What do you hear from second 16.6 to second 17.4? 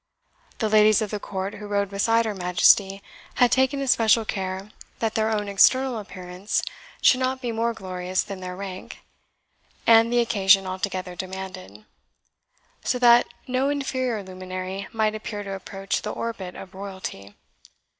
royalty.